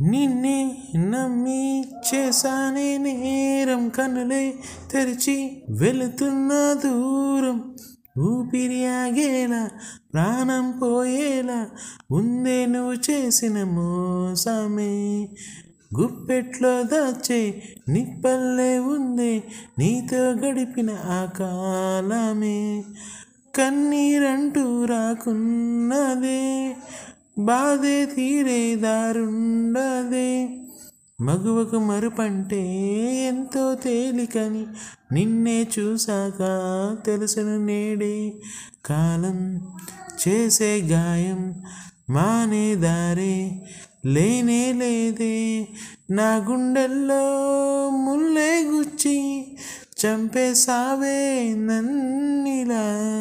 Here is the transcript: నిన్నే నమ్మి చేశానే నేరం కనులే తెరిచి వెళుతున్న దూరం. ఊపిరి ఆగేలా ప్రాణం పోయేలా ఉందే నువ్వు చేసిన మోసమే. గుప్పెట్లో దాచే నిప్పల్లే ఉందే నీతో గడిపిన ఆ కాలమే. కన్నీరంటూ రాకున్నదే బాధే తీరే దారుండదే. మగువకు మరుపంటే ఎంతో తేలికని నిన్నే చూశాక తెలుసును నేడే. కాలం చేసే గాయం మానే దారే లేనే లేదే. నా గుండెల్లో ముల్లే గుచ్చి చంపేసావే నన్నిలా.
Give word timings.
నిన్నే 0.00 0.82
నమ్మి 0.96 1.84
చేశానే 2.14 2.98
నేరం 2.98 3.88
కనులే 3.88 4.54
తెరిచి 4.90 5.62
వెళుతున్న 5.70 6.50
దూరం. 6.84 7.76
ఊపిరి 8.18 8.86
ఆగేలా 8.86 9.70
ప్రాణం 10.12 10.78
పోయేలా 10.82 11.66
ఉందే 12.10 12.66
నువ్వు 12.66 12.92
చేసిన 12.92 13.64
మోసమే. 13.64 15.28
గుప్పెట్లో 16.00 16.82
దాచే 16.82 17.62
నిప్పల్లే 17.88 18.78
ఉందే 18.78 19.42
నీతో 19.78 20.30
గడిపిన 20.30 20.90
ఆ 20.90 21.28
కాలమే. 21.38 22.84
కన్నీరంటూ 23.54 24.84
రాకున్నదే 24.84 26.76
బాధే 27.38 28.06
తీరే 28.06 28.76
దారుండదే. 28.76 30.48
మగువకు 31.20 31.78
మరుపంటే 31.78 32.62
ఎంతో 33.28 33.74
తేలికని 33.74 34.66
నిన్నే 35.12 35.66
చూశాక 35.78 36.42
తెలుసును 37.06 37.66
నేడే. 37.66 38.32
కాలం 38.86 39.68
చేసే 40.28 40.82
గాయం 40.82 41.62
మానే 42.10 42.74
దారే 42.74 43.66
లేనే 44.06 44.72
లేదే. 44.72 45.68
నా 46.10 46.36
గుండెల్లో 46.36 47.24
ముల్లే 47.90 48.64
గుచ్చి 48.64 49.46
చంపేసావే 50.06 51.54
నన్నిలా. 51.58 53.17